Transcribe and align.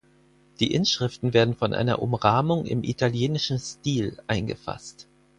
Die 0.59 0.73
Inschriften 0.73 1.31
werden 1.31 1.53
von 1.53 1.75
einer 1.75 2.01
Umrahmung 2.01 2.65
im 2.65 2.83
italienischen 2.83 3.59
Stil 3.59 4.17
eingefasst. 4.25 5.07